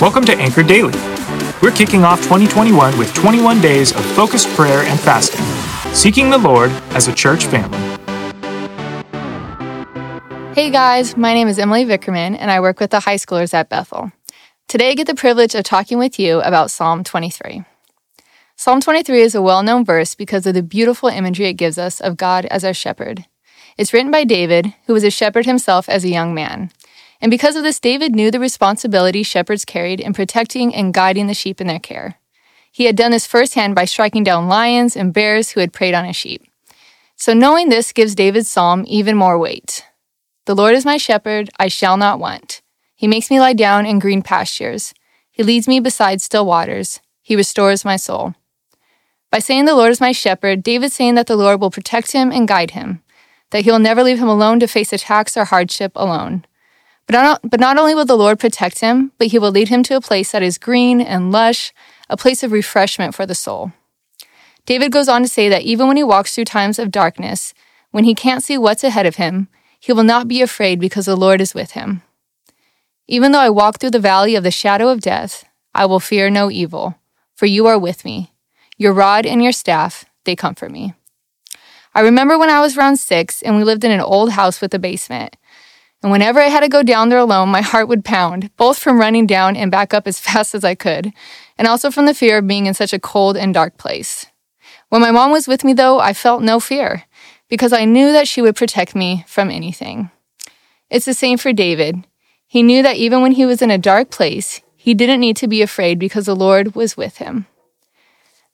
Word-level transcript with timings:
Welcome 0.00 0.26
to 0.26 0.36
Anchor 0.36 0.62
Daily. 0.62 0.92
We're 1.62 1.70
kicking 1.70 2.04
off 2.04 2.20
2021 2.24 2.98
with 2.98 3.14
21 3.14 3.62
days 3.62 3.92
of 3.92 4.04
focused 4.04 4.48
prayer 4.50 4.80
and 4.80 5.00
fasting, 5.00 5.40
seeking 5.94 6.28
the 6.28 6.36
Lord 6.36 6.70
as 6.90 7.08
a 7.08 7.14
church 7.14 7.46
family. 7.46 7.78
Hey 10.54 10.70
guys, 10.70 11.16
my 11.16 11.32
name 11.32 11.48
is 11.48 11.58
Emily 11.58 11.86
Vickerman 11.86 12.36
and 12.38 12.50
I 12.50 12.60
work 12.60 12.80
with 12.80 12.90
the 12.90 13.00
high 13.00 13.16
schoolers 13.16 13.54
at 13.54 13.70
Bethel. 13.70 14.12
Today 14.68 14.90
I 14.90 14.94
get 14.94 15.06
the 15.06 15.14
privilege 15.14 15.54
of 15.54 15.64
talking 15.64 15.96
with 15.96 16.18
you 16.18 16.42
about 16.42 16.70
Psalm 16.70 17.02
23. 17.02 17.64
Psalm 18.56 18.82
23 18.82 19.22
is 19.22 19.34
a 19.34 19.40
well 19.40 19.62
known 19.62 19.86
verse 19.86 20.14
because 20.14 20.46
of 20.46 20.52
the 20.52 20.62
beautiful 20.62 21.08
imagery 21.08 21.46
it 21.46 21.54
gives 21.54 21.78
us 21.78 21.98
of 21.98 22.18
God 22.18 22.44
as 22.44 22.62
our 22.62 22.74
shepherd. 22.74 23.24
It's 23.76 23.92
written 23.92 24.10
by 24.10 24.24
David, 24.24 24.74
who 24.86 24.92
was 24.92 25.04
a 25.04 25.10
shepherd 25.10 25.46
himself 25.46 25.88
as 25.88 26.04
a 26.04 26.08
young 26.08 26.34
man. 26.34 26.70
And 27.20 27.30
because 27.30 27.56
of 27.56 27.62
this, 27.62 27.80
David 27.80 28.14
knew 28.14 28.30
the 28.30 28.40
responsibility 28.40 29.22
shepherds 29.22 29.64
carried 29.64 30.00
in 30.00 30.12
protecting 30.12 30.74
and 30.74 30.94
guiding 30.94 31.26
the 31.26 31.34
sheep 31.34 31.60
in 31.60 31.66
their 31.66 31.78
care. 31.78 32.16
He 32.72 32.84
had 32.84 32.96
done 32.96 33.10
this 33.10 33.26
firsthand 33.26 33.74
by 33.74 33.84
striking 33.84 34.24
down 34.24 34.48
lions 34.48 34.96
and 34.96 35.12
bears 35.12 35.50
who 35.50 35.60
had 35.60 35.72
preyed 35.72 35.94
on 35.94 36.04
his 36.04 36.16
sheep. 36.16 36.42
So 37.16 37.34
knowing 37.34 37.68
this 37.68 37.92
gives 37.92 38.14
David's 38.14 38.50
psalm 38.50 38.84
even 38.86 39.16
more 39.16 39.38
weight. 39.38 39.84
The 40.46 40.54
Lord 40.54 40.74
is 40.74 40.86
my 40.86 40.96
shepherd, 40.96 41.50
I 41.58 41.68
shall 41.68 41.96
not 41.96 42.18
want. 42.18 42.62
He 42.94 43.06
makes 43.06 43.30
me 43.30 43.40
lie 43.40 43.52
down 43.52 43.86
in 43.86 43.98
green 43.98 44.22
pastures. 44.22 44.94
He 45.30 45.42
leads 45.42 45.68
me 45.68 45.80
beside 45.80 46.22
still 46.22 46.46
waters. 46.46 47.00
He 47.22 47.36
restores 47.36 47.84
my 47.84 47.96
soul. 47.96 48.34
By 49.30 49.38
saying 49.38 49.64
the 49.64 49.74
Lord 49.74 49.90
is 49.90 50.00
my 50.00 50.12
shepherd, 50.12 50.62
David's 50.62 50.94
saying 50.94 51.14
that 51.14 51.26
the 51.26 51.36
Lord 51.36 51.60
will 51.60 51.70
protect 51.70 52.12
him 52.12 52.32
and 52.32 52.48
guide 52.48 52.72
him, 52.72 53.02
that 53.50 53.62
he 53.62 53.70
will 53.70 53.78
never 53.78 54.02
leave 54.02 54.18
him 54.18 54.28
alone 54.28 54.60
to 54.60 54.66
face 54.66 54.92
attacks 54.92 55.36
or 55.36 55.44
hardship 55.44 55.92
alone. 55.94 56.44
But 57.06 57.14
not, 57.14 57.40
but 57.42 57.60
not 57.60 57.78
only 57.78 57.94
will 57.94 58.04
the 58.04 58.16
Lord 58.16 58.38
protect 58.38 58.80
him, 58.80 59.12
but 59.18 59.28
he 59.28 59.38
will 59.38 59.50
lead 59.50 59.68
him 59.68 59.82
to 59.84 59.96
a 59.96 60.00
place 60.00 60.32
that 60.32 60.42
is 60.42 60.58
green 60.58 61.00
and 61.00 61.32
lush, 61.32 61.72
a 62.08 62.16
place 62.16 62.42
of 62.42 62.52
refreshment 62.52 63.14
for 63.14 63.26
the 63.26 63.34
soul. 63.34 63.72
David 64.66 64.92
goes 64.92 65.08
on 65.08 65.22
to 65.22 65.28
say 65.28 65.48
that 65.48 65.62
even 65.62 65.88
when 65.88 65.96
he 65.96 66.04
walks 66.04 66.34
through 66.34 66.44
times 66.44 66.78
of 66.78 66.92
darkness, 66.92 67.52
when 67.90 68.04
he 68.04 68.14
can't 68.14 68.44
see 68.44 68.56
what's 68.56 68.84
ahead 68.84 69.06
of 69.06 69.16
him, 69.16 69.48
he 69.80 69.92
will 69.92 70.04
not 70.04 70.28
be 70.28 70.42
afraid 70.42 70.78
because 70.78 71.06
the 71.06 71.16
Lord 71.16 71.40
is 71.40 71.54
with 71.54 71.72
him. 71.72 72.02
Even 73.08 73.32
though 73.32 73.40
I 73.40 73.50
walk 73.50 73.80
through 73.80 73.90
the 73.90 73.98
valley 73.98 74.36
of 74.36 74.44
the 74.44 74.52
shadow 74.52 74.88
of 74.88 75.00
death, 75.00 75.44
I 75.74 75.86
will 75.86 75.98
fear 75.98 76.30
no 76.30 76.50
evil, 76.50 76.96
for 77.34 77.46
you 77.46 77.66
are 77.66 77.78
with 77.78 78.04
me. 78.04 78.32
Your 78.76 78.92
rod 78.92 79.26
and 79.26 79.42
your 79.42 79.52
staff, 79.52 80.04
they 80.24 80.36
comfort 80.36 80.70
me. 80.70 80.94
I 81.94 82.00
remember 82.00 82.38
when 82.38 82.50
I 82.50 82.60
was 82.60 82.76
around 82.76 82.98
six 82.98 83.42
and 83.42 83.56
we 83.56 83.64
lived 83.64 83.84
in 83.84 83.90
an 83.90 84.00
old 84.00 84.32
house 84.32 84.60
with 84.60 84.72
a 84.74 84.78
basement. 84.78 85.36
And 86.02 86.10
whenever 86.10 86.40
I 86.40 86.46
had 86.46 86.60
to 86.60 86.68
go 86.68 86.82
down 86.82 87.08
there 87.08 87.18
alone, 87.18 87.50
my 87.50 87.60
heart 87.60 87.88
would 87.88 88.04
pound, 88.04 88.54
both 88.56 88.78
from 88.78 88.98
running 88.98 89.26
down 89.26 89.56
and 89.56 89.70
back 89.70 89.92
up 89.92 90.06
as 90.06 90.18
fast 90.26 90.54
as 90.54 90.64
I 90.64 90.74
could, 90.74 91.12
and 91.58 91.68
also 91.68 91.90
from 91.90 92.06
the 92.06 92.14
fear 92.14 92.38
of 92.38 92.46
being 92.46 92.66
in 92.66 92.74
such 92.74 92.92
a 92.92 92.98
cold 92.98 93.36
and 93.36 93.52
dark 93.52 93.76
place. 93.76 94.26
When 94.88 95.02
my 95.02 95.10
mom 95.10 95.30
was 95.30 95.46
with 95.46 95.62
me, 95.62 95.72
though, 95.72 96.00
I 96.00 96.14
felt 96.14 96.42
no 96.42 96.58
fear, 96.58 97.04
because 97.48 97.72
I 97.72 97.84
knew 97.84 98.12
that 98.12 98.26
she 98.26 98.40
would 98.40 98.56
protect 98.56 98.94
me 98.94 99.24
from 99.26 99.50
anything. 99.50 100.10
It's 100.88 101.06
the 101.06 101.14
same 101.14 101.38
for 101.38 101.52
David. 101.52 102.06
He 102.46 102.62
knew 102.62 102.82
that 102.82 102.96
even 102.96 103.22
when 103.22 103.32
he 103.32 103.46
was 103.46 103.62
in 103.62 103.70
a 103.70 103.78
dark 103.78 104.10
place, 104.10 104.60
he 104.74 104.94
didn't 104.94 105.20
need 105.20 105.36
to 105.36 105.46
be 105.46 105.62
afraid 105.62 105.98
because 105.98 106.26
the 106.26 106.34
Lord 106.34 106.74
was 106.74 106.96
with 106.96 107.18
him. 107.18 107.46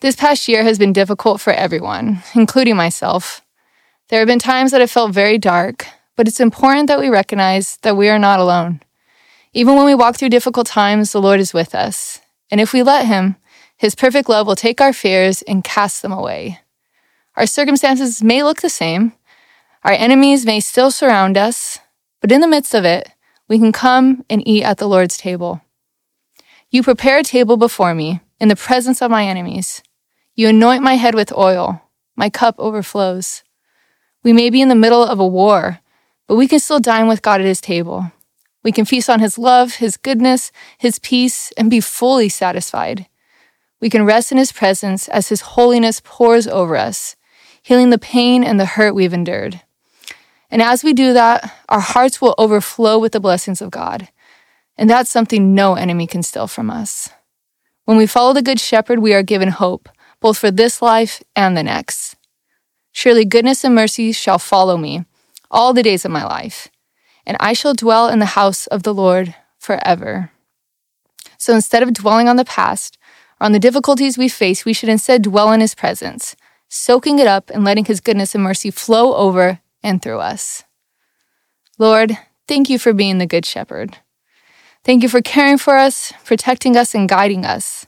This 0.01 0.15
past 0.15 0.47
year 0.47 0.63
has 0.63 0.79
been 0.79 0.93
difficult 0.93 1.41
for 1.41 1.55
everyone, 1.55 2.23
including 2.35 2.77
myself. 2.77 3.41
There 4.09 4.19
have 4.19 4.29
been 4.29 4.39
times 4.39 4.71
that 4.73 4.83
have 4.83 4.91
felt 4.91 5.13
very 5.13 5.39
dark, 5.39 5.87
but 6.17 6.29
it's 6.29 6.39
important 6.39 6.89
that 6.89 7.01
we 7.01 7.09
recognize 7.09 7.79
that 7.79 7.97
we 7.97 8.11
are 8.11 8.19
not 8.19 8.39
alone. 8.39 8.83
Even 9.55 9.75
when 9.75 9.87
we 9.87 9.95
walk 9.95 10.17
through 10.17 10.29
difficult 10.29 10.67
times, 10.67 11.13
the 11.13 11.21
Lord 11.21 11.41
is 11.41 11.55
with 11.55 11.75
us. 11.75 12.21
And 12.51 12.61
if 12.61 12.75
we 12.75 12.83
let 12.83 13.07
Him, 13.07 13.37
His 13.79 13.95
perfect 13.95 14.29
love 14.29 14.47
will 14.47 14.55
take 14.55 14.83
our 14.83 14.93
fears 14.93 15.41
and 15.41 15.65
cast 15.65 16.03
them 16.03 16.13
away. 16.13 16.61
Our 17.35 17.47
circumstances 17.47 18.23
may 18.23 18.43
look 18.43 18.61
the 18.61 18.69
same, 18.69 19.15
our 19.83 19.93
enemies 19.93 20.45
may 20.45 20.61
still 20.61 20.91
surround 20.91 21.39
us, 21.39 21.79
but 22.21 22.31
in 22.31 22.43
the 22.43 22.49
midst 22.49 22.75
of 22.75 22.85
it, 22.85 23.09
we 23.49 23.59
can 23.59 23.73
come 23.73 24.27
and 24.29 24.47
eat 24.47 24.63
at 24.63 24.77
the 24.77 24.89
Lord's 24.89 25.17
table. 25.17 25.63
You 26.71 26.83
prepare 26.83 27.19
a 27.19 27.23
table 27.23 27.57
before 27.57 27.95
me 27.95 28.21
in 28.39 28.49
the 28.49 28.57
presence 28.57 29.01
of 29.01 29.11
my 29.11 29.25
enemies. 29.25 29.83
You 30.39 30.51
anoint 30.51 30.83
my 30.83 30.97
head 30.97 31.15
with 31.15 31.33
oil. 31.33 31.81
My 32.15 32.29
cup 32.29 32.57
overflows. 32.59 33.43
We 34.23 34.35
may 34.35 34.51
be 34.51 34.61
in 34.61 34.69
the 34.69 34.75
middle 34.75 35.03
of 35.03 35.19
a 35.19 35.27
war, 35.27 35.81
but 36.27 36.37
we 36.37 36.47
can 36.47 36.59
still 36.59 36.79
dine 36.79 37.09
with 37.09 37.23
God 37.23 37.41
at 37.41 37.47
his 37.47 37.61
table. 37.61 38.13
We 38.63 38.71
can 38.71 38.85
feast 38.85 39.09
on 39.09 39.21
his 39.21 39.39
love, 39.39 39.77
his 39.77 39.97
goodness, 39.97 40.53
his 40.77 40.99
peace, 40.99 41.53
and 41.57 41.71
be 41.71 41.81
fully 41.81 42.29
satisfied. 42.29 43.07
We 43.81 43.89
can 43.89 44.05
rest 44.05 44.31
in 44.31 44.37
his 44.37 44.53
presence 44.53 45.09
as 45.09 45.31
his 45.31 45.41
holiness 45.41 46.03
pours 46.05 46.47
over 46.47 46.77
us, 46.77 47.17
healing 47.63 47.89
the 47.89 47.99
pain 47.99 48.45
and 48.45 48.61
the 48.61 48.67
hurt 48.67 48.95
we've 48.95 49.15
endured. 49.15 49.63
And 50.51 50.61
as 50.61 50.85
we 50.85 50.93
do 50.93 51.15
that, 51.15 51.51
our 51.71 51.81
hearts 51.81 52.21
will 52.21 52.35
overflow 52.37 52.99
with 52.99 53.13
the 53.13 53.21
blessings 53.21 53.63
of 53.63 53.71
God. 53.71 54.09
And 54.77 54.91
that's 54.91 55.11
something 55.11 55.55
no 55.55 55.77
enemy 55.77 56.07
can 56.07 56.23
steal 56.23 56.47
from 56.47 56.71
us. 56.71 57.09
When 57.87 57.97
we 57.97 58.07
follow 58.07 58.35
the 58.35 58.43
Good 58.43 58.61
Shepherd, 58.61 58.99
we 58.99 59.15
are 59.15 59.23
given 59.23 59.49
hope, 59.49 59.89
both 60.21 60.39
for 60.39 60.51
this 60.51 60.81
life 60.81 61.23
and 61.35 61.57
the 61.57 61.63
next. 61.63 62.17
Surely 62.93 63.25
goodness 63.25 63.65
and 63.65 63.75
mercy 63.75 64.13
shall 64.13 64.39
follow 64.39 64.77
me 64.77 65.05
all 65.51 65.73
the 65.73 65.83
days 65.83 66.05
of 66.05 66.11
my 66.11 66.25
life, 66.25 66.69
and 67.27 67.37
I 67.41 67.53
shall 67.53 67.75
dwell 67.75 68.09
in 68.09 68.19
the 68.19 68.27
house 68.27 68.67
of 68.69 68.83
the 68.83 68.95
Lord 68.95 69.35
forever. 69.59 70.31
So 71.39 71.55
instead 71.55 71.83
of 71.83 71.93
dwelling 71.93 72.29
on 72.29 72.37
the 72.37 72.45
past 72.45 72.99
or 73.41 73.45
on 73.45 73.53
the 73.53 73.59
difficulties 73.59 74.17
we 74.17 74.29
face, 74.29 74.65
we 74.65 74.73
should 74.73 74.89
instead 74.89 75.23
dwell 75.23 75.53
in 75.53 75.61
his 75.61 75.75
presence, 75.75 76.37
soaking 76.69 77.19
it 77.19 77.27
up 77.27 77.51
and 77.51 77.65
letting 77.65 77.85
his 77.85 78.01
goodness 78.01 78.35
and 78.35 78.43
mercy 78.43 78.71
flow 78.71 79.15
over 79.15 79.61
and 79.83 80.03
through 80.03 80.21
us. 80.21 80.65
Lord, 81.79 82.17
thank 82.49 82.71
you 82.71 82.79
for 82.79 82.93
being 82.93 83.19
the 83.19 83.27
good 83.27 83.45
shepherd. 83.45 83.99
Thank 84.85 85.03
you 85.03 85.09
for 85.09 85.21
caring 85.21 85.59
for 85.59 85.77
us, 85.77 86.13
protecting 86.25 86.77
us, 86.77 86.95
and 86.95 87.09
guiding 87.09 87.45
us. 87.45 87.87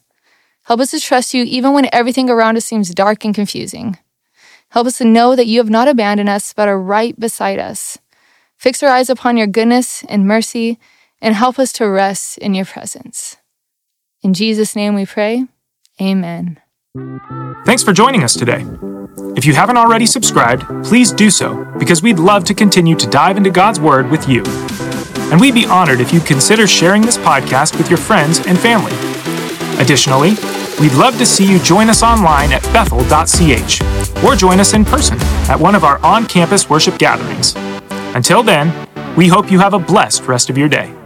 Help 0.68 0.80
us 0.80 0.90
to 0.90 1.00
trust 1.00 1.32
you 1.32 1.44
even 1.44 1.72
when 1.72 1.88
everything 1.94 2.28
around 2.28 2.58
us 2.58 2.66
seems 2.66 2.90
dark 2.90 3.24
and 3.24 3.34
confusing. 3.34 3.96
Help 4.68 4.86
us 4.86 4.98
to 4.98 5.04
know 5.06 5.34
that 5.34 5.46
you 5.46 5.60
have 5.60 5.70
not 5.70 5.88
abandoned 5.88 6.28
us, 6.28 6.52
but 6.52 6.68
are 6.68 6.78
right 6.78 7.18
beside 7.18 7.58
us. 7.58 7.96
Fix 8.58 8.82
our 8.82 8.90
eyes 8.90 9.08
upon 9.08 9.38
your 9.38 9.46
goodness 9.46 10.04
and 10.10 10.28
mercy, 10.28 10.78
and 11.22 11.34
help 11.34 11.58
us 11.58 11.72
to 11.72 11.88
rest 11.88 12.36
in 12.36 12.52
your 12.52 12.66
presence. 12.66 13.38
In 14.22 14.34
Jesus' 14.34 14.76
name 14.76 14.94
we 14.94 15.06
pray. 15.06 15.46
Amen. 16.02 16.60
Thanks 17.64 17.82
for 17.82 17.94
joining 17.94 18.22
us 18.22 18.34
today. 18.34 18.62
If 19.36 19.46
you 19.46 19.54
haven't 19.54 19.78
already 19.78 20.04
subscribed, 20.04 20.66
please 20.84 21.12
do 21.12 21.30
so 21.30 21.64
because 21.78 22.02
we'd 22.02 22.18
love 22.18 22.44
to 22.44 22.52
continue 22.52 22.94
to 22.96 23.06
dive 23.06 23.38
into 23.38 23.50
God's 23.50 23.80
Word 23.80 24.10
with 24.10 24.28
you. 24.28 24.42
And 25.32 25.40
we'd 25.40 25.54
be 25.54 25.64
honored 25.64 26.00
if 26.00 26.12
you'd 26.12 26.26
consider 26.26 26.66
sharing 26.66 27.00
this 27.00 27.16
podcast 27.16 27.78
with 27.78 27.88
your 27.88 27.98
friends 27.98 28.46
and 28.46 28.58
family. 28.58 28.92
Additionally, 29.80 30.34
we'd 30.80 30.92
love 30.94 31.16
to 31.18 31.26
see 31.26 31.50
you 31.50 31.58
join 31.58 31.88
us 31.88 32.02
online 32.02 32.52
at 32.52 32.62
bethel.ch 32.72 33.82
or 34.24 34.34
join 34.36 34.60
us 34.60 34.74
in 34.74 34.84
person 34.84 35.18
at 35.50 35.58
one 35.58 35.74
of 35.74 35.84
our 35.84 35.98
on 36.04 36.26
campus 36.26 36.68
worship 36.68 36.98
gatherings. 36.98 37.54
Until 38.14 38.42
then, 38.42 38.72
we 39.16 39.28
hope 39.28 39.50
you 39.50 39.58
have 39.58 39.74
a 39.74 39.78
blessed 39.78 40.22
rest 40.22 40.50
of 40.50 40.58
your 40.58 40.68
day. 40.68 40.97